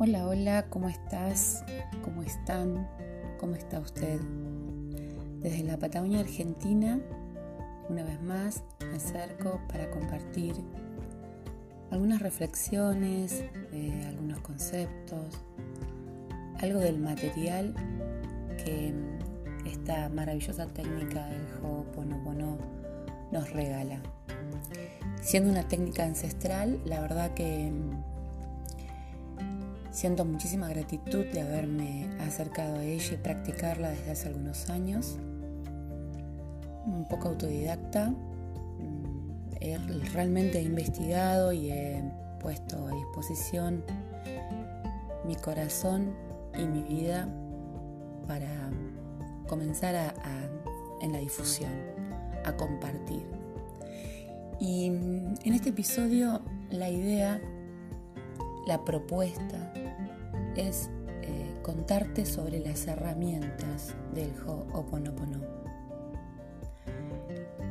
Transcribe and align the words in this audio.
Hola, 0.00 0.28
hola, 0.28 0.66
¿cómo 0.70 0.88
estás? 0.88 1.64
¿Cómo 2.04 2.22
están? 2.22 2.88
¿Cómo 3.40 3.56
está 3.56 3.80
usted? 3.80 4.20
Desde 5.40 5.64
la 5.64 5.76
Patagonia 5.76 6.20
Argentina, 6.20 7.00
una 7.88 8.04
vez 8.04 8.22
más, 8.22 8.62
me 8.78 8.94
acerco 8.94 9.60
para 9.66 9.90
compartir 9.90 10.54
algunas 11.90 12.22
reflexiones, 12.22 13.42
eh, 13.72 14.04
algunos 14.06 14.38
conceptos, 14.38 15.36
algo 16.60 16.78
del 16.78 17.00
material 17.00 17.74
que 18.64 18.94
esta 19.66 20.08
maravillosa 20.10 20.68
técnica 20.68 21.26
del 21.26 21.44
Ho'oponopono 21.60 22.56
nos 23.32 23.50
regala. 23.50 24.00
Siendo 25.22 25.50
una 25.50 25.66
técnica 25.66 26.04
ancestral, 26.04 26.80
la 26.84 27.00
verdad 27.00 27.34
que 27.34 27.72
siento 29.98 30.24
muchísima 30.24 30.68
gratitud 30.68 31.24
de 31.26 31.40
haberme 31.40 32.08
acercado 32.20 32.76
a 32.76 32.84
ella 32.84 33.14
y 33.14 33.16
practicarla 33.16 33.90
desde 33.90 34.12
hace 34.12 34.28
algunos 34.28 34.70
años. 34.70 35.18
Un 36.86 37.04
poco 37.10 37.30
autodidacta. 37.30 38.14
He 39.60 39.76
realmente 40.12 40.62
investigado 40.62 41.52
y 41.52 41.72
he 41.72 42.00
puesto 42.40 42.86
a 42.86 42.92
disposición 42.92 43.82
mi 45.26 45.34
corazón 45.34 46.14
y 46.56 46.64
mi 46.64 46.82
vida 46.84 47.28
para 48.28 48.70
comenzar 49.48 49.96
a, 49.96 50.14
en 51.00 51.10
la 51.10 51.18
difusión, 51.18 51.72
a 52.44 52.56
compartir. 52.56 53.26
Y 54.60 54.86
en 54.86 55.52
este 55.52 55.70
episodio 55.70 56.40
la 56.70 56.88
idea, 56.88 57.40
la 58.68 58.84
propuesta 58.84 59.72
es 60.54 60.90
eh, 61.22 61.58
contarte 61.62 62.26
sobre 62.26 62.60
las 62.60 62.86
herramientas 62.86 63.94
del 64.14 64.30
Ho'oponopono. 64.46 65.40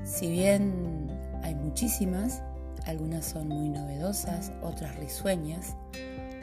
Si 0.03 0.27
bien 0.27 1.07
hay 1.43 1.53
muchísimas, 1.53 2.41
algunas 2.87 3.25
son 3.25 3.47
muy 3.47 3.69
novedosas, 3.69 4.51
otras 4.63 4.97
risueñas, 4.97 5.75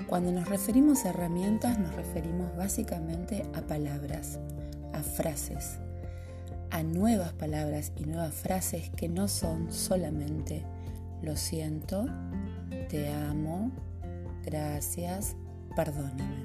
cuando 0.07 0.31
nos 0.31 0.49
referimos 0.49 1.05
a 1.05 1.09
herramientas 1.09 1.77
nos 1.77 1.93
referimos 1.97 2.55
básicamente 2.57 3.45
a 3.55 3.61
palabras, 3.63 4.39
a 4.93 5.01
frases, 5.01 5.81
a 6.71 6.85
nuevas 6.85 7.33
palabras 7.33 7.91
y 7.97 8.05
nuevas 8.05 8.35
frases 8.35 8.91
que 8.91 9.09
no 9.09 9.27
son 9.27 9.73
solamente 9.73 10.65
lo 11.23 11.35
siento, 11.35 12.07
te 12.89 13.13
amo, 13.13 13.73
gracias, 14.45 15.37
perdóname. 15.75 16.45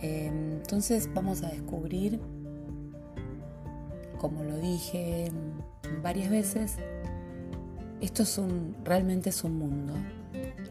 Em, 0.00 0.52
entonces 0.52 1.08
vamos 1.12 1.42
a 1.42 1.48
descubrir, 1.48 2.20
como 4.18 4.44
lo 4.44 4.56
dije 4.58 5.30
varias 6.02 6.30
veces, 6.30 6.76
esto 8.00 8.22
es 8.22 8.38
un, 8.38 8.76
realmente 8.84 9.30
es 9.30 9.42
un 9.42 9.58
mundo. 9.58 9.94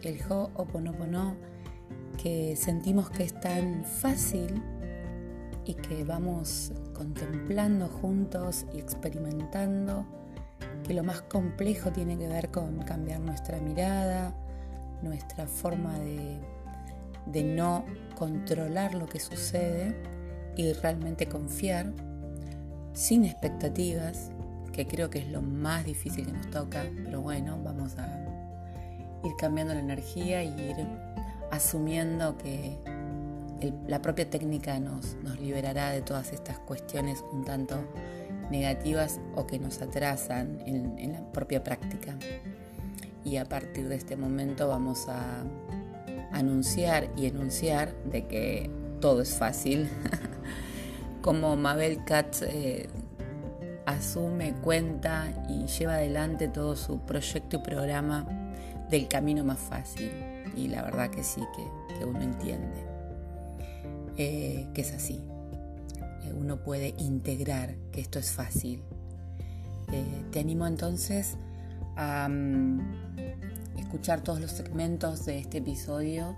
El 0.02 0.20
Ho'oponopono 0.30 1.36
que 2.22 2.56
sentimos 2.56 3.10
que 3.10 3.24
es 3.24 3.40
tan 3.40 3.84
fácil 3.84 4.62
y 5.66 5.74
que 5.74 6.04
vamos 6.04 6.72
contemplando 6.94 7.88
juntos 7.90 8.66
y 8.74 8.80
experimentando 8.80 10.06
que 10.84 10.94
lo 10.94 11.04
más 11.04 11.22
complejo 11.24 11.92
tiene 11.92 12.18
que 12.18 12.28
ver 12.28 12.50
con 12.50 12.80
cambiar 12.80 13.20
nuestra 13.20 13.60
mirada, 13.60 14.34
nuestra 15.02 15.48
forma 15.48 15.98
de, 16.00 16.40
de 17.26 17.44
no 17.44 17.86
controlar 18.16 18.94
lo 18.94 19.08
que 19.08 19.20
sucede 19.20 19.96
y 20.56 20.74
realmente 20.74 21.28
confiar 21.28 21.94
sin 22.94 23.26
expectativas, 23.26 24.32
que 24.74 24.88
creo 24.88 25.10
que 25.10 25.20
es 25.20 25.28
lo 25.28 25.42
más 25.42 25.86
difícil 25.86 26.26
que 26.26 26.32
nos 26.32 26.50
toca, 26.50 26.84
pero 27.04 27.22
bueno, 27.22 27.60
vamos 27.64 27.96
a 27.98 28.08
ir 29.24 29.32
cambiando 29.38 29.74
la 29.74 29.80
energía 29.80 30.44
y 30.44 30.50
ir 30.50 30.76
asumiendo 31.52 32.38
que 32.38 32.78
la 33.88 34.02
propia 34.02 34.30
técnica 34.30 34.80
nos, 34.80 35.16
nos 35.24 35.40
liberará 35.40 35.92
de 35.92 36.02
todas 36.02 36.32
estas 36.32 36.60
cuestiones 36.60 37.24
un 37.32 37.44
tanto 37.44 37.84
negativas 38.52 39.20
o 39.36 39.48
que 39.48 39.60
nos 39.60 39.82
atrasan 39.82 40.60
en, 40.66 40.98
en, 40.98 41.14
la 41.14 41.22
propia 41.32 41.64
práctica. 41.64 42.16
Y 43.28 43.36
a 43.36 43.44
partir 43.44 43.90
de 43.90 43.96
este 43.96 44.16
momento 44.16 44.70
vamos 44.70 45.10
a 45.10 45.44
anunciar 46.32 47.10
y 47.18 47.26
enunciar 47.26 47.94
de 48.06 48.26
que 48.26 48.72
todo 49.02 49.22
es 49.22 49.36
fácil. 49.36 49.90
Como 51.22 51.58
Mabel 51.58 52.06
Katz 52.06 52.44
eh, 52.44 52.88
asume, 53.86 54.54
cuenta 54.64 55.46
y 55.50 55.66
lleva 55.68 55.96
adelante 55.96 56.48
todo 56.48 56.78
su 56.78 57.02
proyecto 57.02 57.58
y 57.58 57.60
programa 57.60 58.26
del 58.90 59.10
camino 59.10 59.44
más 59.44 59.60
fácil. 59.60 60.10
Y 60.56 60.70
la 60.70 60.84
verdad 60.84 61.10
que 61.10 61.22
sí, 61.22 61.42
que, 61.54 62.00
que 62.00 62.06
uno 62.06 62.22
entiende. 62.22 62.86
Eh, 64.16 64.68
que 64.74 64.82
es 64.82 64.94
así. 64.94 65.22
Eh, 66.24 66.32
uno 66.34 66.64
puede 66.64 66.96
integrar 66.98 67.76
que 67.92 68.00
esto 68.00 68.20
es 68.20 68.32
fácil. 68.32 68.84
Te 70.32 70.40
animo 70.40 70.66
entonces 70.66 71.38
a 71.98 72.30
mm, 72.30 72.80
escuchar 73.78 74.22
todos 74.22 74.40
los 74.40 74.52
segmentos 74.52 75.26
de 75.26 75.40
este 75.40 75.58
episodio 75.58 76.36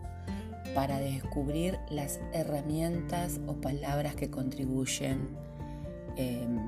para 0.73 0.99
descubrir 0.99 1.79
las 1.89 2.19
herramientas 2.33 3.39
o 3.47 3.53
palabras 3.53 4.15
que 4.15 4.29
contribuyen 4.29 5.29
em, 6.15 6.59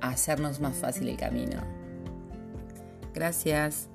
a 0.00 0.10
hacernos 0.10 0.60
más 0.60 0.76
fácil 0.76 1.08
el 1.08 1.16
camino. 1.16 1.62
Gracias. 3.14 3.88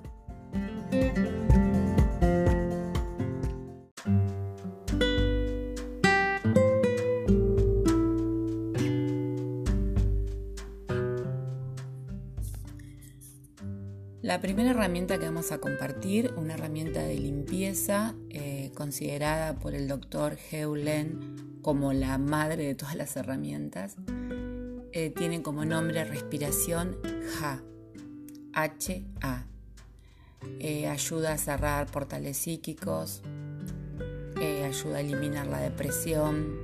La 14.24 14.40
primera 14.40 14.70
herramienta 14.70 15.20
que 15.20 15.26
vamos 15.26 15.52
a 15.52 15.58
compartir, 15.58 16.34
una 16.38 16.54
herramienta 16.54 17.02
de 17.02 17.16
limpieza 17.16 18.16
eh, 18.30 18.72
considerada 18.74 19.60
por 19.60 19.76
el 19.76 19.90
doctor 19.90 20.38
Heulen 20.50 21.60
como 21.62 21.92
la 21.92 22.18
madre 22.18 22.66
de 22.66 22.74
todas 22.74 22.96
las 22.96 23.18
herramientas, 23.18 23.98
eh, 24.94 25.10
tiene 25.10 25.42
como 25.42 25.66
nombre 25.66 26.06
respiración 26.06 26.96
HA. 27.42 27.64
H-A. 28.54 29.46
Eh, 30.60 30.88
ayuda 30.88 31.34
a 31.34 31.38
cerrar 31.38 31.92
portales 31.92 32.38
psíquicos, 32.38 33.24
ayuda 34.38 34.98
a 34.98 35.02
eliminar 35.02 35.48
la 35.48 35.60
depresión, 35.60 36.60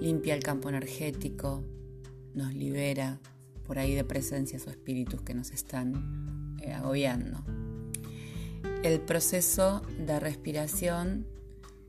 limpia 0.00 0.34
el 0.34 0.42
campo 0.42 0.68
energético, 0.68 1.62
nos 2.34 2.52
libera 2.52 3.20
por 3.64 3.78
ahí 3.78 3.94
de 3.94 4.02
presencias 4.02 4.66
o 4.66 4.70
espíritus 4.70 5.22
que 5.22 5.34
nos 5.34 5.52
están 5.52 6.39
eh, 6.60 6.72
agobiando. 6.72 7.44
El 8.82 9.00
proceso 9.00 9.82
de 9.98 10.18
respiración 10.20 11.26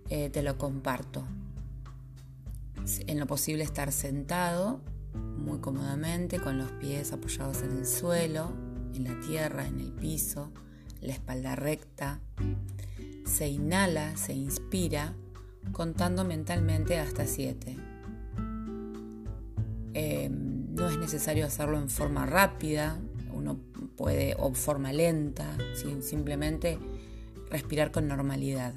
eh, 0.09 0.29
te 0.29 0.43
lo 0.43 0.57
comparto. 0.57 1.25
En 3.07 3.19
lo 3.19 3.27
posible 3.27 3.63
estar 3.63 3.91
sentado 3.91 4.81
muy 5.13 5.59
cómodamente 5.59 6.39
con 6.39 6.57
los 6.57 6.71
pies 6.73 7.11
apoyados 7.13 7.61
en 7.61 7.77
el 7.77 7.85
suelo, 7.85 8.51
en 8.93 9.03
la 9.03 9.19
tierra, 9.19 9.67
en 9.67 9.79
el 9.79 9.91
piso, 9.91 10.51
la 11.01 11.13
espalda 11.13 11.55
recta. 11.55 12.19
Se 13.25 13.47
inhala, 13.47 14.17
se 14.17 14.33
inspira, 14.33 15.13
contando 15.71 16.23
mentalmente 16.23 16.99
hasta 16.99 17.25
7. 17.25 17.77
Eh, 19.93 20.29
no 20.29 20.89
es 20.89 20.97
necesario 20.97 21.45
hacerlo 21.45 21.77
en 21.77 21.89
forma 21.89 22.25
rápida, 22.25 22.99
uno 23.33 23.59
puede, 24.01 24.35
o 24.39 24.51
forma 24.53 24.91
lenta, 24.91 25.45
simplemente 26.01 26.79
respirar 27.51 27.91
con 27.91 28.07
normalidad. 28.07 28.73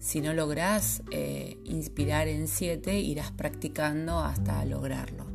Si 0.00 0.20
no 0.20 0.34
logras 0.34 1.02
eh, 1.12 1.58
inspirar 1.64 2.26
en 2.26 2.48
7, 2.48 2.98
irás 2.98 3.30
practicando 3.30 4.18
hasta 4.18 4.64
lograrlo. 4.64 5.26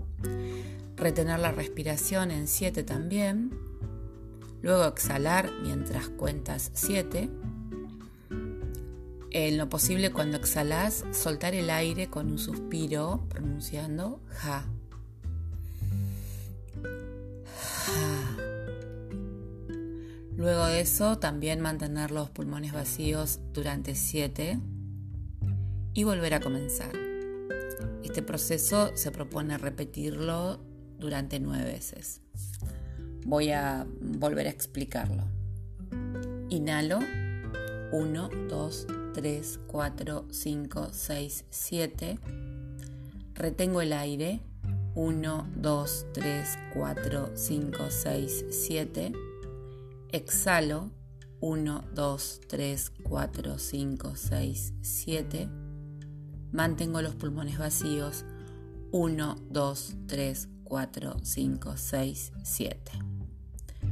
Retener 0.98 1.40
la 1.40 1.54
respiración 1.54 2.32
en 2.32 2.50
7 2.50 2.84
también. 2.84 3.58
Luego 4.62 4.86
exhalar 4.86 5.52
mientras 5.64 6.10
cuentas 6.10 6.72
7. 6.74 7.30
En 9.32 9.58
lo 9.58 9.70
posible 9.70 10.12
cuando 10.12 10.36
exhalas, 10.36 11.06
soltar 11.14 11.56
el 11.56 11.70
aire 11.70 12.08
con 12.08 12.30
un 12.30 12.40
suspiro 12.40 13.24
pronunciando 13.30 14.20
ja. 14.32 14.66
Luego 20.38 20.68
de 20.68 20.82
eso, 20.82 21.18
también 21.18 21.62
mantener 21.62 22.12
los 22.12 22.30
pulmones 22.30 22.72
vacíos 22.72 23.40
durante 23.54 23.96
7. 23.96 24.60
y 25.96 26.04
volver 26.04 26.36
a 26.36 26.40
comenzar. 26.40 26.92
Este 28.04 28.22
proceso 28.22 28.92
se 28.96 29.12
propone 29.12 29.58
repetirlo 29.58 30.60
durante 31.00 31.40
nueve 31.40 31.66
veces. 31.66 32.22
Voy 33.26 33.50
a 33.50 33.88
volver 34.00 34.46
a 34.46 34.52
explicarlo. 34.52 35.24
Inhalo 36.50 37.00
1, 37.92 38.30
2, 38.48 38.88
3, 39.16 39.60
4, 39.66 40.26
5, 40.30 40.90
6, 40.92 41.46
7. 41.50 42.20
Retengo 43.34 43.82
el 43.82 43.94
aire 43.94 44.42
1, 44.94 45.48
2, 45.56 46.06
3, 46.14 46.60
4, 46.76 47.32
5, 47.34 47.78
6, 47.90 48.46
7. 48.52 49.12
Exhalo 50.12 50.92
1, 51.42 51.84
2, 51.94 52.42
3, 52.48 52.92
4, 53.04 53.60
5, 53.60 54.16
6, 54.16 54.74
7. 54.82 55.50
Mantengo 56.52 57.02
los 57.02 57.16
pulmones 57.16 57.58
vacíos 57.58 58.26
1, 58.92 59.36
2, 59.50 59.96
3, 60.08 60.50
4, 60.64 61.18
5, 61.22 61.78
6, 61.78 62.32
7. 62.44 62.92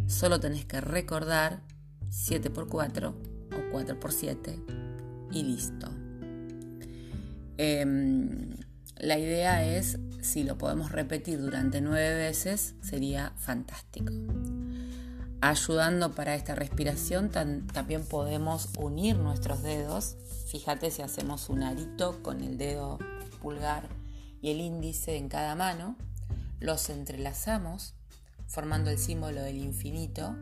Solo 0.07 0.39
tenés 0.39 0.65
que 0.65 0.81
recordar 0.81 1.62
7 2.09 2.50
por 2.50 2.68
4 2.68 3.09
o 3.09 3.71
4 3.71 4.00
por 4.00 4.11
7 4.11 4.59
y 5.31 5.44
listo. 5.44 5.89
Eh, 7.57 7.85
la 8.97 9.19
idea 9.19 9.65
es, 9.65 10.00
si 10.21 10.44
lo 10.44 10.57
podemos 10.57 10.91
repetir 10.91 11.41
durante 11.41 11.81
9 11.81 12.15
veces, 12.15 12.75
sería 12.81 13.33
fantástico. 13.38 14.13
Ayudando 15.45 16.12
para 16.15 16.33
esta 16.33 16.56
respiración, 16.56 17.30
también 17.30 18.03
podemos 18.03 18.69
unir 18.80 19.15
nuestros 19.15 19.62
dedos. 19.62 20.15
Fíjate 20.47 20.89
si 20.89 21.03
hacemos 21.03 21.50
un 21.50 21.62
arito 21.62 22.24
con 22.24 22.42
el 22.42 22.57
dedo 22.57 22.97
pulgar 23.44 23.88
y 24.42 24.50
el 24.50 24.59
índice 24.59 25.18
en 25.18 25.30
cada 25.30 25.53
mano 25.53 25.97
los 26.59 26.89
entrelazamos 26.89 27.94
formando 28.47 28.89
el 28.89 28.97
símbolo 28.97 29.44
del 29.44 29.57
infinito 29.57 30.36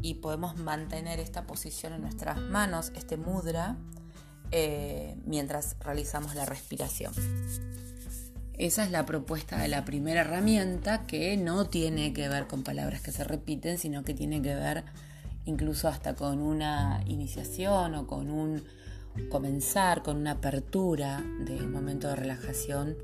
y 0.00 0.14
podemos 0.14 0.56
mantener 0.56 1.18
esta 1.18 1.48
posición 1.48 1.94
en 1.94 2.02
nuestras 2.02 2.38
manos, 2.38 2.92
este 2.94 3.16
mudra, 3.16 3.78
eh, 4.52 5.16
mientras 5.26 5.74
realizamos 5.80 6.36
la 6.36 6.46
respiración. 6.46 7.12
Esa 8.60 8.84
es 8.84 8.90
la 8.90 9.06
propuesta 9.06 9.56
de 9.56 9.68
la 9.68 9.86
primera 9.86 10.20
herramienta 10.20 11.06
que 11.06 11.34
no 11.38 11.70
tiene 11.70 12.12
que 12.12 12.28
ver 12.28 12.46
con 12.46 12.62
palabras 12.62 13.00
que 13.00 13.10
se 13.10 13.24
repiten, 13.24 13.78
sino 13.78 14.04
que 14.04 14.12
tiene 14.12 14.42
que 14.42 14.54
ver 14.54 14.84
incluso 15.46 15.88
hasta 15.88 16.14
con 16.14 16.42
una 16.42 17.02
iniciación 17.06 17.94
o 17.94 18.06
con 18.06 18.30
un 18.30 18.62
comenzar, 19.30 20.02
con 20.02 20.18
una 20.18 20.32
apertura 20.32 21.24
del 21.46 21.70
momento 21.70 22.08
de 22.08 22.16
relajación 22.16 22.98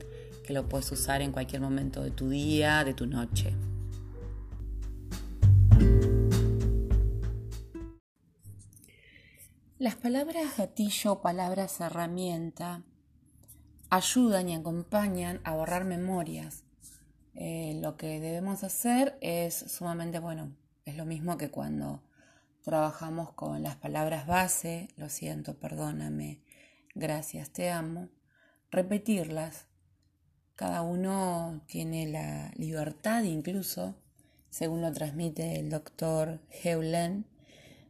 que 0.47 0.53
lo 0.53 0.69
puedes 0.69 0.93
usar 0.93 1.23
en 1.23 1.33
cualquier 1.33 1.63
momento 1.63 2.03
de 2.03 2.11
tu 2.11 2.29
día, 2.29 2.85
de 2.85 2.93
tu 2.93 3.07
noche. 3.07 3.55
Las 9.79 9.95
palabras 9.95 10.59
gatillo 10.59 11.23
palabras 11.23 11.81
herramienta 11.81 12.83
ayudan 13.91 14.49
y 14.49 14.55
acompañan 14.55 15.41
a 15.45 15.55
borrar 15.55 15.85
memorias. 15.85 16.65
Eh, 17.35 17.79
lo 17.83 17.97
que 17.97 18.21
debemos 18.21 18.65
hacer 18.65 19.19
es 19.21 19.55
sumamente 19.55 20.19
bueno, 20.19 20.57
es 20.85 20.97
lo 20.97 21.05
mismo 21.05 21.37
que 21.37 21.51
cuando 21.51 22.03
trabajamos 22.63 23.33
con 23.33 23.63
las 23.63 23.77
palabras 23.77 24.27
base, 24.27 24.89
lo 24.97 25.09
siento, 25.09 25.59
perdóname, 25.59 26.41
gracias, 26.95 27.51
te 27.51 27.71
amo, 27.71 28.09
repetirlas 28.71 29.67
cada 30.57 30.81
uno 30.81 31.61
tiene 31.67 32.07
la 32.07 32.51
libertad 32.57 33.23
incluso, 33.25 33.95
según 34.49 34.81
lo 34.81 34.91
transmite 34.91 35.61
el 35.61 35.69
doctor 35.69 36.41
Heulen, 36.65 37.27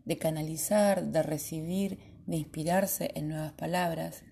de 0.04 0.18
canalizar, 0.18 1.04
de 1.04 1.22
recibir, 1.22 2.00
de 2.26 2.38
inspirarse 2.38 3.12
en 3.14 3.28
nuevas 3.28 3.52
palabras. 3.52 4.24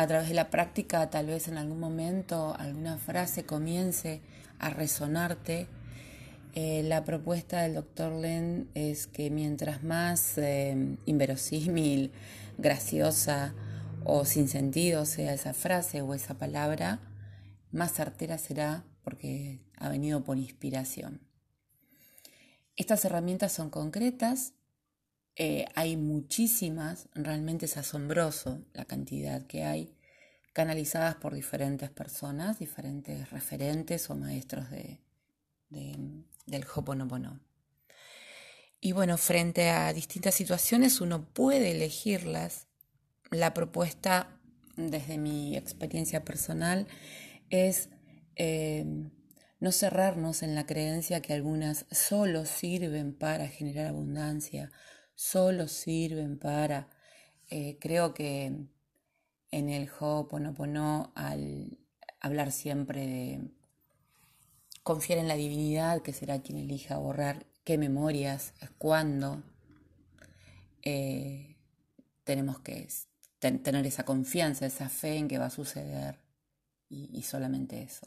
A 0.00 0.06
través 0.06 0.28
de 0.30 0.34
la 0.34 0.48
práctica, 0.48 1.10
tal 1.10 1.26
vez 1.26 1.46
en 1.46 1.58
algún 1.58 1.78
momento 1.78 2.56
alguna 2.58 2.96
frase 2.96 3.44
comience 3.44 4.22
a 4.58 4.70
resonarte. 4.70 5.66
Eh, 6.54 6.82
la 6.84 7.04
propuesta 7.04 7.60
del 7.60 7.74
doctor 7.74 8.10
Len 8.12 8.70
es 8.72 9.06
que 9.06 9.28
mientras 9.28 9.82
más 9.82 10.38
eh, 10.38 10.96
inverosímil, 11.04 12.12
graciosa 12.56 13.52
o 14.02 14.24
sin 14.24 14.48
sentido 14.48 15.04
sea 15.04 15.34
esa 15.34 15.52
frase 15.52 16.00
o 16.00 16.14
esa 16.14 16.32
palabra, 16.32 17.00
más 17.70 17.92
certera 17.92 18.38
será 18.38 18.84
porque 19.02 19.60
ha 19.76 19.90
venido 19.90 20.24
por 20.24 20.38
inspiración. 20.38 21.20
Estas 22.74 23.04
herramientas 23.04 23.52
son 23.52 23.68
concretas, 23.68 24.54
eh, 25.42 25.64
hay 25.74 25.96
muchísimas, 25.96 27.08
realmente 27.14 27.64
es 27.64 27.78
asombroso 27.78 28.62
la 28.74 28.84
cantidad 28.84 29.46
que 29.46 29.64
hay, 29.64 29.96
canalizadas 30.52 31.14
por 31.14 31.32
diferentes 31.32 31.88
personas, 31.88 32.58
diferentes 32.58 33.30
referentes 33.30 34.10
o 34.10 34.16
maestros 34.16 34.68
de, 34.70 35.00
del 35.70 36.66
Hoponopono. 36.74 37.40
Y 38.82 38.92
bueno, 38.92 39.16
frente 39.16 39.70
a 39.70 39.90
distintas 39.94 40.34
situaciones 40.34 41.00
uno 41.00 41.24
puede 41.24 41.70
elegirlas. 41.70 42.66
La 43.30 43.54
propuesta, 43.54 44.38
desde 44.76 45.16
mi 45.16 45.56
experiencia 45.56 46.22
personal, 46.22 46.86
es 47.48 47.88
eh, 48.36 48.84
no 49.58 49.72
cerrarnos 49.72 50.42
en 50.42 50.54
la 50.54 50.66
creencia 50.66 51.22
que 51.22 51.32
algunas 51.32 51.86
solo 51.90 52.44
sirven 52.44 53.14
para 53.14 53.48
generar 53.48 53.86
abundancia, 53.86 54.70
solo 55.20 55.68
sirven 55.68 56.38
para... 56.38 56.88
Eh, 57.50 57.76
creo 57.78 58.14
que 58.14 58.46
en 59.50 59.68
el 59.68 59.90
Ho'oponopono, 59.90 61.12
al 61.14 61.78
hablar 62.20 62.52
siempre 62.52 63.06
de 63.06 63.50
confiar 64.82 65.18
en 65.18 65.28
la 65.28 65.34
divinidad, 65.34 66.00
que 66.00 66.14
será 66.14 66.40
quien 66.40 66.56
elija 66.56 66.96
borrar 66.96 67.44
qué 67.64 67.76
memorias, 67.76 68.54
cuándo, 68.78 69.42
eh, 70.82 71.58
tenemos 72.24 72.60
que 72.60 72.88
tener 73.40 73.84
esa 73.84 74.04
confianza, 74.04 74.64
esa 74.64 74.88
fe 74.88 75.16
en 75.16 75.28
que 75.28 75.38
va 75.38 75.46
a 75.46 75.50
suceder 75.50 76.18
y, 76.88 77.22
solamente 77.24 77.82
eso. 77.82 78.06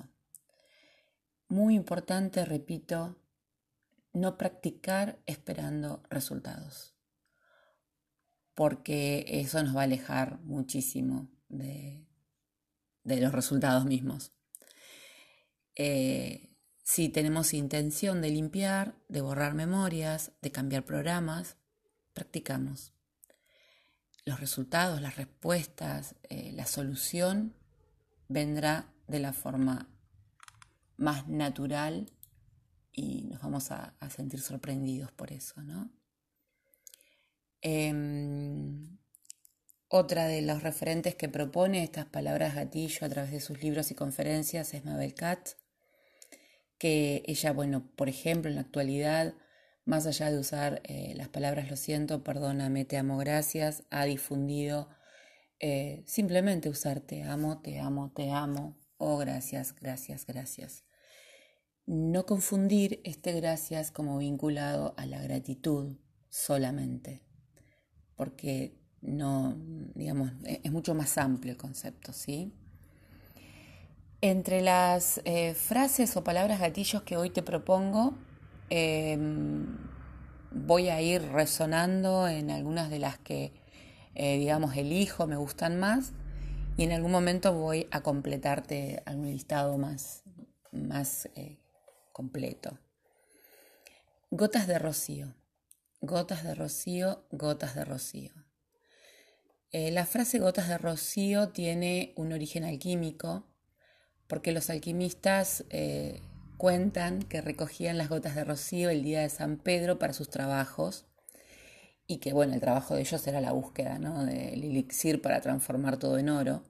Muy 1.48 1.76
importante, 1.76 2.44
repito, 2.44 3.18
no 4.14 4.38
practicar 4.38 5.20
esperando 5.28 6.02
resultados, 6.10 6.93
porque 8.56 9.26
eso 9.28 9.62
nos 9.64 9.76
va 9.76 9.82
a 9.82 9.86
alejar 9.86 10.40
muchísimo 10.42 11.30
de, 11.50 12.06
los 13.04 13.32
resultados 13.32 13.86
mismos. 13.86 14.32
Eh, 15.76 16.56
si 16.84 17.10
tenemos 17.10 17.54
intención 17.54 18.22
de 18.22 18.30
limpiar, 18.30 18.96
de 19.08 19.22
borrar 19.22 19.54
memorias, 19.54 20.34
de 20.42 20.52
cambiar 20.52 20.86
programas, 20.86 21.58
practicamos. 22.14 22.94
Los 24.26 24.40
resultados, 24.40 25.02
las 25.02 25.18
respuestas, 25.18 26.16
eh, 26.30 26.52
la 26.54 26.66
solución 26.66 27.56
vendrá 28.28 28.94
de 29.08 29.20
la 29.20 29.34
forma 29.34 29.90
más 30.98 31.28
natural 31.28 32.12
y 32.92 33.24
nos 33.24 33.42
vamos 33.42 33.72
a, 33.72 33.96
sentir 34.10 34.42
sorprendidos 34.42 35.12
por 35.12 35.32
eso, 35.32 35.62
¿no? 35.62 35.92
Em, 37.64 38.98
otra 39.88 40.28
de 40.28 40.42
los 40.42 40.62
referentes 40.64 41.16
que 41.16 41.30
propone 41.30 41.84
estas 41.84 42.06
palabras 42.06 42.56
gatillo 42.56 43.06
a 43.06 43.10
través 43.10 43.32
de 43.32 43.40
sus 43.40 43.64
libros 43.64 43.90
y 43.90 43.96
conferencias 43.96 44.74
es 44.74 44.86
Mabel 44.86 45.14
Katz, 45.14 45.56
que 46.78 47.24
ella, 47.26 47.54
bueno, 47.54 47.90
por 47.96 48.10
ejemplo, 48.10 48.50
en 48.50 48.56
la 48.56 48.62
actualidad, 48.62 49.34
más 49.86 50.06
allá 50.06 50.30
de 50.30 50.40
usar 50.40 50.82
eh, 50.84 51.14
las 51.16 51.30
palabras 51.30 51.70
lo 51.70 51.78
siento, 51.78 52.24
perdóname, 52.24 52.86
te 52.86 52.98
amo, 52.98 53.18
gracias, 53.18 53.84
ha 53.90 54.06
difundido 54.06 54.90
eh, 55.66 56.04
simplemente 56.06 56.68
usar 56.68 57.00
te 57.00 57.24
amo, 57.24 57.62
te 57.62 57.80
amo, 57.80 58.12
te 58.14 58.32
amo, 58.32 58.78
oh 58.98 59.18
gracias, 59.18 59.74
gracias, 59.74 60.26
gracias. 60.26 60.84
No 61.86 62.26
confundir 62.26 63.00
este 63.06 63.32
gracias 63.32 63.90
como 63.90 64.18
vinculado 64.18 64.94
a 64.98 65.06
la 65.06 65.22
gratitud 65.22 65.98
solamente, 66.30 67.24
porque 68.16 68.74
no, 69.02 69.56
digamos, 69.96 70.32
e-, 70.46 70.62
es 70.64 70.72
mucho 70.72 70.96
más 70.96 71.18
amplio 71.18 71.52
el 71.54 71.58
concepto, 71.58 72.14
¿sí? 72.14 72.54
Entre 74.22 74.62
las 74.62 75.22
eh, 75.26 75.54
frases 75.54 76.16
o 76.16 76.24
palabras 76.24 76.60
gatillos 76.60 77.04
que 77.04 77.18
hoy 77.18 77.30
te 77.30 77.44
propongo, 77.44 78.14
em, 78.70 79.78
voy 80.52 80.90
a 80.90 81.02
ir 81.02 81.22
resonando 81.22 82.28
en 82.28 82.50
algunas 82.50 82.90
de 82.90 83.00
las 83.00 83.18
que 83.18 83.52
eh, 84.16 84.38
digamos, 84.38 84.76
elijo, 84.78 85.28
me 85.28 85.36
gustan 85.36 85.80
más. 85.80 86.14
Y 86.78 86.84
en 86.84 86.92
algún 86.92 87.12
momento 87.12 87.54
voy 87.54 87.88
a 87.92 88.02
completarte 88.02 89.02
algún 89.06 89.32
listado 89.32 89.78
más, 89.78 90.24
más 90.72 91.30
eh, 91.36 91.58
completo. 92.12 92.78
Gotas 94.32 94.68
de 94.68 94.80
rocío. 94.80 95.34
Gotas 96.06 96.44
de 96.44 96.54
rocío, 96.54 97.24
gotas 97.32 97.76
de 97.76 97.86
rocío. 97.86 98.34
Eh, 99.72 99.90
la 99.90 100.06
frase 100.06 100.38
gotas 100.38 100.68
de 100.68 100.78
rocío 100.78 101.54
tiene 101.54 102.12
un 102.18 102.34
origen 102.34 102.66
alquímico 102.66 103.48
porque 104.28 104.52
los 104.52 104.70
alquimistas 104.70 105.64
eh, 105.70 106.20
cuentan 106.58 107.24
que 107.24 107.40
recogían 107.40 107.98
las 107.98 108.10
gotas 108.10 108.36
de 108.36 108.44
rocío 108.44 108.90
el 108.90 109.02
día 109.02 109.22
de 109.22 109.30
San 109.30 109.56
Pedro 109.56 109.98
para 109.98 110.12
sus 110.12 110.30
trabajos 110.30 111.06
y 112.06 112.18
que 112.18 112.34
bueno, 112.34 112.54
el 112.54 112.60
trabajo 112.60 112.96
de 112.96 113.00
ellos 113.00 113.26
era 113.26 113.40
la 113.40 113.54
búsqueda 113.54 113.98
del 113.98 114.62
elixir 114.62 115.22
para 115.22 115.40
transformar 115.40 115.96
todo 115.96 116.18
en 116.18 116.28
oro. 116.28 116.66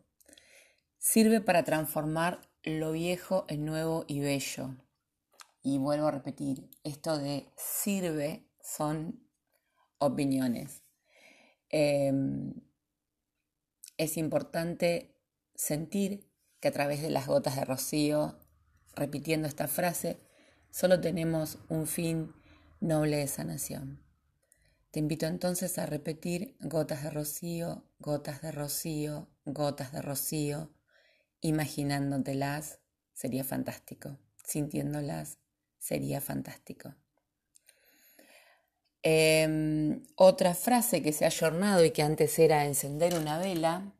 Sirve 0.99 1.41
para 1.41 1.63
transformar 1.63 2.39
lo 2.61 2.91
viejo 2.91 3.45
en 3.47 3.65
nuevo 3.65 4.05
y 4.07 4.19
bello. 4.19 4.77
Y 5.63 5.79
vuelvo 5.79 6.05
a 6.05 6.11
repetir, 6.11 6.69
esto 6.83 7.17
de 7.17 7.47
sirve 7.57 8.47
son 8.61 9.22
opiniones. 10.05 10.83
Em, 11.69 12.53
es 13.97 14.17
importante 14.17 15.15
sentir 15.55 16.29
que 16.59 16.69
a 16.69 16.71
través 16.71 17.01
de 17.01 17.09
las 17.09 17.27
gotas 17.27 17.55
de 17.55 17.65
rocío, 17.65 18.39
repitiendo 18.95 19.47
esta 19.47 19.67
frase, 19.67 20.19
solo 20.71 20.99
tenemos 21.01 21.59
un 21.69 21.87
fin 21.87 22.33
noble 22.79 23.17
de 23.17 23.27
sanación. 23.27 24.03
Te 24.91 24.99
invito 24.99 25.25
entonces 25.25 25.79
a 25.79 25.85
repetir 25.85 26.55
gotas 26.59 27.03
de 27.03 27.09
rocío, 27.09 27.89
gotas 27.97 28.41
de 28.41 28.51
rocío, 28.51 29.27
gotas 29.45 29.91
de 29.91 30.01
rocío, 30.01 30.71
imaginándotelas, 31.41 32.79
sería 33.13 33.43
fantástico, 33.43 34.19
sintiéndolas, 34.43 35.39
sería 35.79 36.21
fantástico. 36.21 36.95
Em, 39.05 40.01
otra 40.15 40.53
frase 40.53 41.03
que 41.03 41.11
se 41.11 41.25
ha 41.25 41.27
ayornado 41.27 41.83
y 41.83 41.91
que 41.91 42.03
antes 42.03 42.39
era 42.39 42.65
encender 42.65 43.15
una 43.15 43.37
vela, 43.37 43.93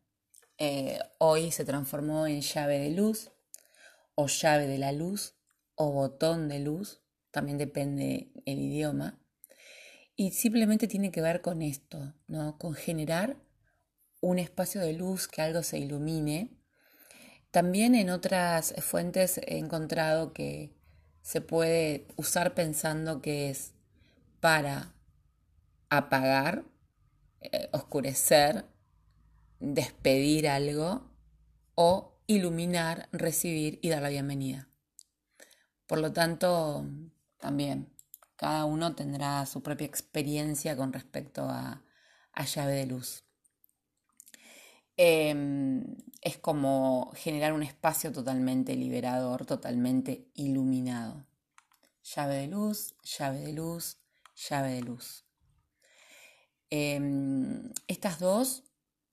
eh, 0.57 0.97
hoy 1.17 1.51
se 1.51 1.65
transformó 1.65 2.25
en 2.25 2.39
llave 2.39 2.79
de 2.79 2.91
luz 2.91 3.31
o 4.15 4.27
llave 4.27 4.65
de 4.65 4.77
la 4.77 4.93
luz 4.93 5.35
o 5.75 5.91
botón 5.91 6.47
de 6.47 6.59
luz, 6.59 7.01
también 7.31 7.57
depende 7.57 8.31
el 8.45 8.59
idioma. 8.59 9.19
Y 10.15 10.31
simplemente 10.31 10.87
tiene 10.87 11.11
que 11.11 11.21
ver 11.21 11.41
con 11.41 11.61
esto, 11.61 12.13
¿no? 12.27 12.57
con 12.57 12.73
generar 12.73 13.35
un 14.21 14.39
espacio 14.39 14.79
de 14.79 14.93
luz, 14.93 15.27
que 15.27 15.41
algo 15.41 15.63
se 15.63 15.79
ilumine. 15.79 16.55
También 17.51 17.93
en 17.93 18.09
otras 18.09 18.73
fuentes 18.77 19.37
he 19.39 19.57
encontrado 19.57 20.31
que 20.31 20.77
se 21.21 21.41
puede 21.41 22.07
usar 22.15 22.53
pensando 22.53 23.21
que 23.21 23.49
es 23.49 23.72
para 24.43 24.93
apagar, 25.89 26.65
eh, 27.39 27.69
oscurecer, 27.71 28.65
despedir 29.61 30.49
algo 30.49 31.09
o 31.75 32.19
iluminar, 32.27 33.07
recibir 33.13 33.79
y 33.81 33.87
dar 33.87 34.01
la 34.01 34.09
bienvenida. 34.09 34.67
Por 35.87 35.99
lo 35.99 36.11
tanto, 36.11 36.85
también 37.37 37.95
cada 38.35 38.65
uno 38.65 38.95
tendrá 38.95 39.45
su 39.45 39.63
propia 39.63 39.87
experiencia 39.87 40.75
con 40.75 40.91
respecto 40.91 41.43
a, 41.43 41.81
llave 42.53 42.73
de 42.73 42.85
luz. 42.87 43.23
Em, 44.97 45.85
es 46.19 46.37
como 46.37 47.13
generar 47.15 47.53
un 47.53 47.63
espacio 47.63 48.11
totalmente 48.11 48.75
liberador, 48.75 49.45
totalmente 49.45 50.27
iluminado. 50.33 51.25
Llave 52.13 52.35
de 52.35 52.47
luz, 52.47 52.97
llave 53.03 53.39
de 53.39 53.53
luz, 53.53 54.02
llave 54.35 54.73
de 54.73 54.81
luz. 54.81 55.25
Em, 56.69 57.71
estas 57.87 58.19
dos, 58.19 58.63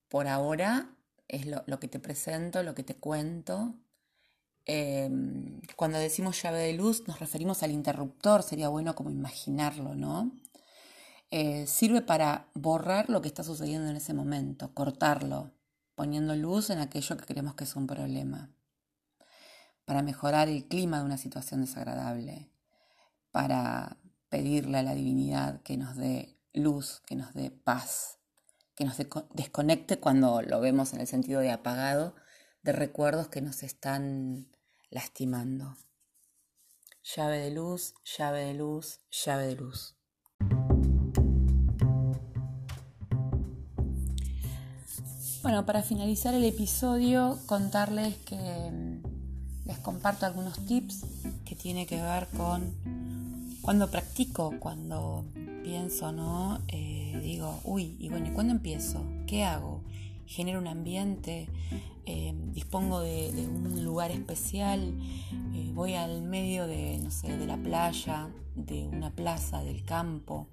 por 0.09 0.27
ahora, 0.27 0.95
es 1.27 1.45
lo, 1.45 1.79
que 1.79 1.87
te 1.87 1.99
presento, 1.99 2.63
lo 2.63 2.75
que 2.75 2.83
te 2.83 2.95
cuento. 2.95 3.75
Em, 4.65 5.61
cuando 5.75 5.97
decimos 5.97 6.41
llave 6.41 6.59
de 6.59 6.73
luz 6.73 7.07
nos 7.07 7.19
referimos 7.19 7.63
al 7.63 7.71
interruptor, 7.71 8.43
sería 8.43 8.69
bueno 8.69 8.95
como 8.95 9.09
imaginarlo, 9.09 9.95
¿no? 9.95 10.31
Eh, 11.31 11.65
sirve 11.67 12.01
para 12.01 12.49
borrar 12.53 13.09
lo 13.09 13.21
que 13.21 13.29
está 13.29 13.43
sucediendo 13.43 13.89
en 13.89 13.95
ese 13.95 14.13
momento, 14.13 14.73
cortarlo, 14.73 15.53
poniendo 15.95 16.35
luz 16.35 16.69
en 16.69 16.79
aquello 16.79 17.15
que 17.15 17.25
creemos 17.25 17.55
que 17.55 17.63
es 17.63 17.75
un 17.77 17.87
problema, 17.87 18.53
para 19.85 20.01
mejorar 20.01 20.49
el 20.49 20.67
clima 20.67 20.99
de 20.99 21.05
una 21.05 21.17
situación 21.17 21.61
desagradable, 21.61 22.51
para 23.31 24.00
pedirle 24.31 24.77
a 24.79 24.83
la 24.83 24.95
divinidad 24.95 25.61
que 25.61 25.77
nos 25.77 25.97
dé 25.97 26.39
luz, 26.53 27.01
que 27.05 27.15
nos 27.15 27.33
dé 27.33 27.51
paz, 27.51 28.17
que 28.75 28.85
nos 28.85 28.95
desconecte 29.33 29.99
cuando 29.99 30.41
lo 30.41 30.61
vemos 30.61 30.93
en 30.93 31.01
el 31.01 31.07
sentido 31.07 31.41
de 31.41 31.51
apagado, 31.51 32.15
de 32.63 32.71
recuerdos 32.71 33.27
que 33.27 33.41
nos 33.41 33.61
están 33.61 34.47
lastimando. 34.89 35.75
Llave 37.03 37.39
de 37.39 37.51
luz, 37.51 37.93
llave 38.17 38.45
de 38.45 38.53
luz, 38.53 39.01
llave 39.11 39.47
de 39.47 39.55
luz. 39.57 39.95
Bueno, 45.41 45.65
para 45.65 45.83
finalizar 45.83 46.33
el 46.33 46.45
episodio, 46.45 47.37
contarles 47.47 48.15
que 48.17 48.35
mm, 48.37 49.65
les 49.65 49.77
comparto 49.79 50.25
algunos 50.25 50.65
tips 50.67 51.03
que 51.43 51.55
tiene 51.55 51.85
que 51.85 52.01
ver 52.01 52.27
con 52.37 53.00
cuando 53.61 53.89
practico, 53.89 54.53
cuando 54.59 55.25
pienso, 55.63 56.11
¿no? 56.11 56.59
Eh, 56.67 57.19
digo, 57.21 57.59
uy, 57.63 57.95
y 57.99 58.09
bueno, 58.09 58.27
¿y 58.27 58.31
cuándo 58.31 58.53
empiezo? 58.53 59.03
¿Qué 59.27 59.43
hago? 59.43 59.81
Genero 60.25 60.59
un 60.59 60.67
ambiente, 60.67 61.47
eh, 62.05 62.33
dispongo 62.53 63.01
de, 63.01 63.47
un 63.47 63.83
lugar 63.83 64.11
especial, 64.11 64.97
eh, 65.53 65.71
voy 65.73 65.93
al 65.93 66.21
medio 66.21 66.65
de, 66.67 66.97
no 66.97 67.11
sé, 67.11 67.37
de 67.37 67.45
la 67.45 67.57
playa, 67.57 68.29
de 68.55 68.87
una 68.87 69.11
plaza, 69.11 69.63
del 69.63 69.83
campo, 69.83 70.47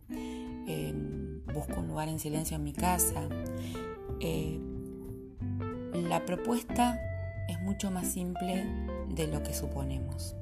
busco 1.54 1.80
un 1.80 1.88
lugar 1.88 2.08
en 2.08 2.18
silencio 2.18 2.56
en 2.56 2.64
mi 2.64 2.72
casa. 2.72 3.28
la 5.92 6.24
propuesta 6.26 7.00
es 7.48 7.60
mucho 7.62 7.90
más 7.90 8.06
simple 8.08 8.66
de 9.08 9.26
lo 9.28 9.42
que 9.42 9.54
suponemos. 9.54 10.37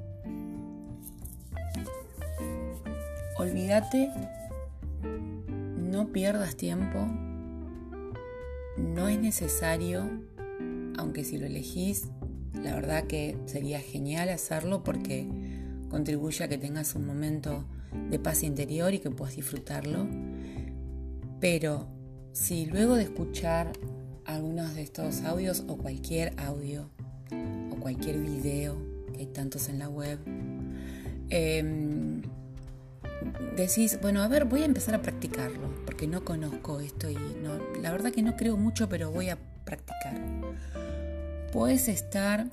Olvídate 3.39 4.09
no 5.77 6.11
pierdas 6.11 6.55
tiempo, 6.55 7.07
no 8.77 9.07
es 9.07 9.19
necesario, 9.19 10.09
aunque 10.97 11.23
si 11.23 11.37
lo 11.37 11.45
elegís, 11.45 12.07
la 12.53 12.75
verdad 12.75 13.05
que 13.05 13.37
sería 13.45 13.79
genial 13.79 14.29
hacerlo 14.29 14.83
porque 14.83 15.27
contribuye 15.89 16.43
a 16.43 16.47
que 16.47 16.57
tengas 16.57 16.95
un 16.95 17.05
momento 17.05 17.65
de 18.09 18.19
paz 18.19 18.43
interior 18.43 18.93
y 18.93 18.99
que 18.99 19.11
puedas 19.11 19.35
disfrutarlo. 19.35 20.07
Pero 21.39 21.87
si 22.33 22.65
luego 22.65 22.95
de 22.95 23.03
escuchar 23.03 23.71
algunos 24.25 24.75
de 24.75 24.81
estos 24.81 25.21
audios 25.21 25.63
o 25.67 25.77
cualquier 25.77 26.33
audio 26.37 26.89
o 27.71 27.75
cualquier 27.75 28.19
video, 28.19 28.77
que 29.13 29.21
hay 29.21 29.27
tantos 29.27 29.69
en 29.69 29.79
la 29.79 29.89
web, 29.89 30.19
eh, 31.29 32.21
decís, 33.55 33.99
bueno, 34.01 34.21
a 34.21 34.27
ver, 34.27 34.45
voy 34.45 34.61
a 34.61 34.65
empezar 34.65 34.95
a 34.95 35.01
practicarlo, 35.01 35.69
porque 35.85 36.07
no 36.07 36.23
conozco 36.23 36.79
esto 36.79 37.09
y 37.09 37.15
no, 37.15 37.59
la 37.81 37.91
verdad 37.91 38.11
que 38.11 38.21
no 38.21 38.35
creo 38.35 38.57
mucho, 38.57 38.87
pero 38.89 39.11
voy 39.11 39.29
a 39.29 39.37
practicar. 39.65 40.21
Puedes 41.51 41.87
estar 41.87 42.47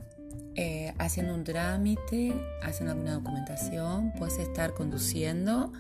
eh, 0.57 0.95
haciendo 0.99 1.35
un 1.35 1.43
trámite, 1.43 2.33
haciendo 2.63 2.93
alguna 2.93 3.15
documentación, 3.15 4.13
puedes 4.13 4.39
estar 4.39 4.73
conduciendo, 4.73 5.73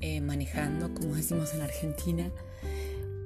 eh, 0.00 0.20
manejando, 0.20 0.94
como 0.94 1.14
decimos 1.16 1.52
en 1.54 1.60
Argentina, 1.60 2.30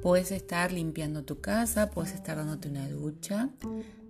puedes 0.02 0.32
estar 0.32 0.72
limpiando 0.72 1.24
tu 1.24 1.40
casa, 1.40 1.90
puedes 1.90 2.12
estar 2.12 2.36
dándote 2.36 2.68
una 2.68 2.88
ducha, 2.88 3.50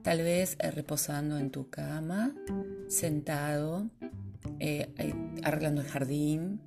tal 0.03 0.19
vez 0.23 0.57
eh, 0.59 0.71
reposando 0.71 1.39
en 1.39 1.51
tu 1.51 1.69
cama, 1.69 2.35
sentado, 2.89 3.91
arreglando 5.43 5.83
el 5.83 5.89
jardín, 5.89 6.61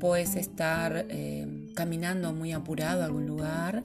Puedes 0.00 0.36
estar 0.36 1.06
eh, 1.08 1.72
caminando 1.74 2.32
muy 2.32 2.52
apurado 2.52 3.02
a 3.02 3.06
algún 3.06 3.26
lugar, 3.26 3.82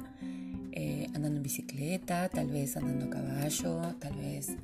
eh, 0.72 1.08
andando 1.16 1.38
en 1.38 1.44
bicicleta, 1.44 2.30
tal 2.30 2.50
vez 2.50 2.78
andando 2.78 3.06
a 3.06 3.10
caballo, 3.10 3.82
tal 4.00 4.16
vez 4.18 4.56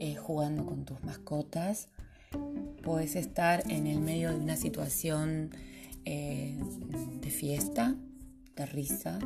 eh, 0.00 0.16
jugando 0.16 0.66
con 0.66 0.84
tus 0.84 1.02
mascotas. 1.02 1.88
Puedes 2.82 3.16
estar 3.16 3.62
en 3.70 3.86
el 3.86 4.00
medio 4.00 4.30
de 4.30 4.36
una 4.36 4.56
situación 4.56 5.50
de 6.04 7.30
fiesta, 7.30 7.94
de 8.56 8.66
risa 8.66 9.18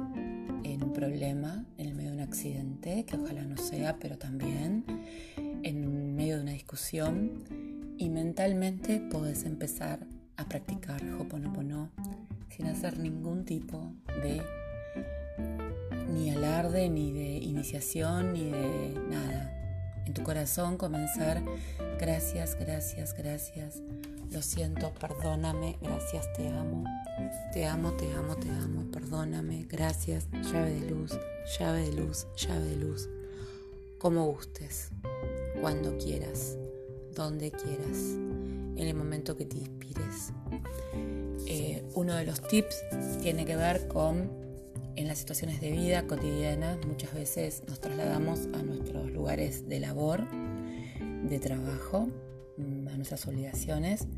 en 0.62 0.85
un 0.85 0.92
problema, 0.92 1.64
en 1.78 1.87
el 1.87 1.94
medio 1.94 2.11
de 2.11 2.16
un 2.16 2.23
accidente, 2.23 3.04
que 3.04 3.16
ojalá 3.16 3.42
no 3.44 3.56
sea, 3.56 3.96
pero 3.99 4.18
también 4.18 4.85
en 5.62 6.14
medio 6.14 6.37
de 6.37 6.42
una 6.42 6.52
discusión 6.52 7.44
y 7.99 8.11
mentalmente 8.11 9.00
puedes 9.11 9.44
empezar 9.44 10.06
a 10.36 10.44
practicar 10.44 11.02
Hoponopono 11.18 11.90
sin 12.48 12.66
hacer 12.66 12.98
ningún 12.98 13.44
tipo 13.44 13.92
de 14.22 14.42
ni 16.12 16.30
alarde, 16.30 16.88
ni 16.88 17.12
de 17.12 17.36
iniciación, 17.38 18.32
ni 18.32 18.44
de 18.44 18.94
nada. 19.10 19.52
En 20.06 20.14
tu 20.14 20.22
corazón 20.22 20.78
comenzar, 20.78 21.42
gracias, 21.98 22.56
gracias, 22.58 23.14
gracias. 23.14 23.82
Lo 24.30 24.40
siento, 24.42 24.92
perdóname, 24.94 25.78
gracias, 25.82 26.32
te 26.34 26.48
amo. 26.48 26.84
Te 27.52 27.66
amo, 27.66 27.92
te 27.92 28.12
amo, 28.12 28.36
te 28.36 28.48
amo, 28.50 28.90
perdóname, 28.90 29.66
gracias. 29.68 30.28
Llave 30.32 30.80
de 30.80 30.90
luz, 30.90 31.18
llave 31.58 31.90
de 31.90 31.92
luz, 31.92 32.26
llave 32.36 32.64
de 32.64 32.76
luz. 32.76 33.08
Como 33.98 34.26
gustes, 34.26 34.90
cuando 35.60 35.96
quieras, 35.98 36.56
donde 37.14 37.50
quieras, 37.50 38.16
en 38.76 38.88
el 38.88 38.95
momento 38.95 39.37
que 39.37 39.45
te 39.47 39.59
inspires. 39.59 40.33
Eh, 41.47 41.85
uno 41.95 42.14
de 42.14 42.25
los 42.25 42.40
tips 42.42 42.83
tiene 43.23 43.45
que 43.45 43.56
ver 43.56 43.88
con 43.88 44.30
en 44.97 45.09
las 45.09 45.18
situaciones 45.18 45.61
de 45.61 45.71
vida 45.73 46.06
cotidianas 46.06 46.78
muchas 46.87 47.12
veces 47.12 47.62
nos 47.68 47.80
trasladamos 47.80 48.49
a 48.54 48.62
nuestros 48.62 49.11
lugares 49.11 49.68
de 49.68 49.78
labor, 49.78 50.26
de 51.28 51.38
trabajo, 51.38 52.09
mm, 52.56 52.88
a 52.88 52.97
nuestras 52.97 53.26
obligaciones, 53.26 54.09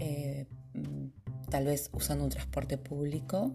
eh, 0.00 0.46
mm, 0.74 1.48
tal 1.50 1.64
vez 1.64 1.88
usando 1.92 2.24
un 2.24 2.30
transporte 2.30 2.76
público, 2.76 3.54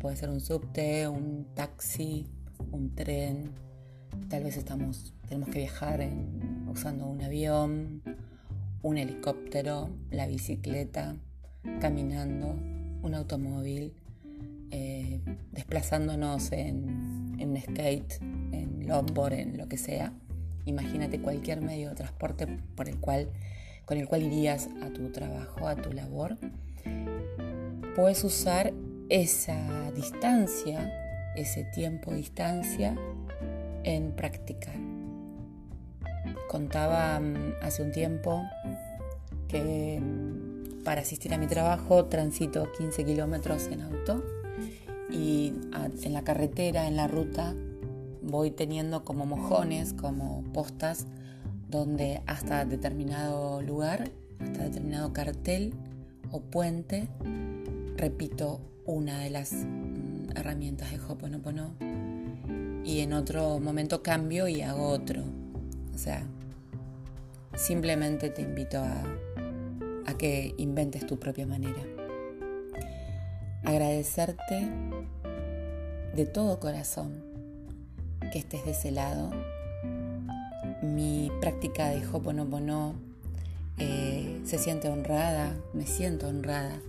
puede 0.00 0.16
ser 0.16 0.30
un 0.30 0.40
subte, 0.40 1.06
un 1.08 1.46
taxi, 1.54 2.26
un 2.72 2.94
tren, 2.94 3.52
tal 4.28 4.44
vez 4.44 4.56
estamos, 4.56 5.12
tenemos 5.28 5.50
que 5.50 5.58
viajar 5.58 6.00
usando 6.70 7.06
un 7.06 7.20
avión, 7.20 8.02
un 8.82 8.98
helicóptero, 8.98 9.90
la 10.10 10.26
bicicleta, 10.26 11.16
caminando, 11.80 12.56
un 13.02 13.14
automóvil 13.14 13.94
eh, 14.70 15.20
desplazándonos 15.52 16.52
en, 16.52 17.36
en 17.38 17.60
skate, 17.60 18.20
en 18.20 18.86
longboard, 18.86 19.34
en 19.34 19.56
lo 19.56 19.68
que 19.68 19.78
sea. 19.78 20.12
Imagínate 20.64 21.20
cualquier 21.20 21.62
medio 21.62 21.90
de 21.90 21.94
transporte 21.94 22.46
por 22.46 22.88
el 22.88 22.98
cual, 22.98 23.30
con 23.86 23.98
el 23.98 24.06
cual 24.06 24.22
irías 24.22 24.68
a 24.82 24.90
tu 24.90 25.10
trabajo, 25.10 25.66
a 25.66 25.76
tu 25.76 25.92
labor. 25.92 26.36
Puedes 27.96 28.22
usar 28.24 28.72
esa 29.08 29.90
distancia, 29.92 30.92
ese 31.34 31.64
tiempo 31.64 32.12
distancia 32.12 32.94
en 33.84 34.12
practicar. 34.12 34.76
Contaba 36.48 37.18
mm, 37.18 37.54
hace 37.62 37.82
un 37.82 37.92
tiempo 37.92 38.42
que 39.48 40.00
para 40.84 41.00
asistir 41.00 41.34
a 41.34 41.38
mi 41.38 41.46
trabajo 41.46 42.06
transito 42.06 42.70
15 42.72 43.04
kilómetros 43.04 43.66
en 43.68 43.82
auto 43.82 44.24
y 45.10 45.52
en 46.02 46.12
la 46.12 46.22
carretera, 46.22 46.86
en 46.86 46.96
la 46.96 47.08
ruta, 47.08 47.54
voy 48.22 48.50
teniendo 48.50 49.04
como 49.04 49.26
mojones, 49.26 49.94
como 49.94 50.44
postas, 50.52 51.06
donde 51.68 52.22
hasta 52.26 52.64
determinado 52.64 53.62
lugar, 53.62 54.10
hasta 54.38 54.64
determinado 54.64 55.12
cartel 55.12 55.74
o 56.30 56.40
puente, 56.40 57.08
repito 57.96 58.60
una 58.84 59.20
de 59.20 59.30
las 59.30 59.52
mm, 59.52 60.36
herramientas 60.36 60.90
de 60.90 61.00
Hoponopono 61.00 61.74
y 62.84 63.00
en 63.00 63.12
otro 63.12 63.60
momento 63.60 64.02
cambio 64.02 64.48
y 64.48 64.62
hago 64.62 64.88
otro. 64.88 65.22
O 65.94 65.98
sea, 65.98 66.22
simplemente 67.54 68.30
te 68.30 68.42
invito 68.42 68.78
a, 68.78 69.02
a 70.08 70.16
que 70.16 70.54
inventes 70.56 71.06
tu 71.06 71.18
propia 71.18 71.46
manera 71.46 71.82
agradecerte 73.62 74.66
de 76.14 76.24
todo 76.24 76.58
corazón 76.58 77.22
que 78.32 78.38
estés 78.38 78.64
de 78.64 78.70
ese 78.70 78.90
lado. 78.90 79.30
Mi 80.82 81.30
práctica 81.40 81.90
de 81.90 82.06
Hoponopono 82.06 82.94
eh, 83.78 84.40
se 84.44 84.58
siente 84.58 84.88
honrada, 84.88 85.54
me 85.74 85.86
siento 85.86 86.28
honrada 86.28 86.80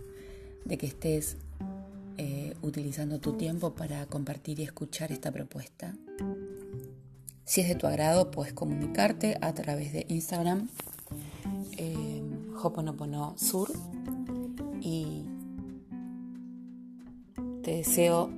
de 0.64 0.78
que 0.78 0.88
estés 0.88 1.38
eh, 2.18 2.56
utilizando 2.62 3.20
tu 3.20 3.34
tiempo 3.34 3.74
para 3.74 4.06
compartir 4.06 4.60
y 4.60 4.64
escuchar 4.64 5.12
esta 5.12 5.32
propuesta. 5.32 5.94
Si 7.46 7.62
es 7.62 7.68
de 7.68 7.76
tu 7.76 7.88
agrado, 7.88 8.32
puedes 8.32 8.54
comunicarte 8.54 9.38
a 9.42 9.54
través 9.54 9.92
de 9.92 10.06
Instagram, 10.08 10.70
Hoponopono 12.62 13.36
Sur, 13.38 13.72
y 14.82 15.26
te 17.64 17.76
deseo 17.76 18.30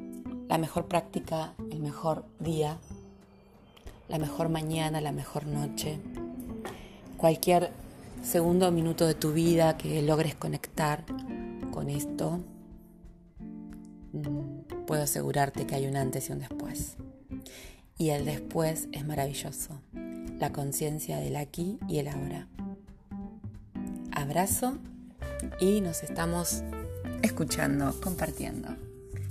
la 0.49 0.57
mejor 0.57 0.87
práctica, 0.87 1.53
el 1.71 1.79
mejor 1.79 2.25
día, 2.39 2.77
la 4.09 4.19
mejor 4.19 4.49
mañana, 4.49 5.01
la 5.01 5.11
mejor 5.11 5.47
noche. 5.47 5.99
Cualquier 7.17 7.71
segundo 8.23 8.67
o 8.67 8.71
minuto 8.71 9.07
de 9.07 9.15
tu 9.15 9.31
vida 9.31 9.77
que 9.77 10.01
logres 10.01 10.35
conectar 10.35 11.05
con 11.71 11.89
esto, 11.89 12.39
mm, 14.11 14.85
puedo 14.85 15.03
asegurarte 15.03 15.65
que 15.65 15.75
hay 15.75 15.87
un 15.87 15.95
antes 15.95 16.29
y 16.29 16.33
un 16.33 16.39
después. 16.39 16.97
Y 17.97 18.09
el 18.09 18.25
después 18.25 18.89
es 18.91 19.05
maravilloso, 19.05 19.79
la 20.39 20.51
conciencia 20.51 21.17
del 21.17 21.35
aquí 21.35 21.79
y 21.87 21.99
el 21.99 22.07
ahora. 22.07 22.47
Abrazo 24.13 24.77
y 25.59 25.81
nos 25.81 26.03
estamos 26.03 26.63
escuchando, 27.21 27.99
compartiendo. 28.01 28.69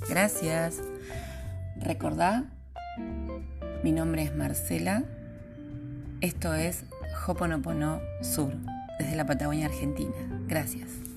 Gracias. 0.09 0.77
Recordá, 1.77 2.45
mi 3.83 3.93
nombre 3.93 4.23
es 4.23 4.35
Marcela. 4.35 5.05
Esto 6.21 6.55
es 6.55 6.85
Hoponopono 7.27 8.01
Sur, 8.23 8.53
desde 8.99 9.17
la 9.17 9.27
Patagonia 9.27 9.67
Argentina. 9.67 10.15
Gracias. 10.47 11.10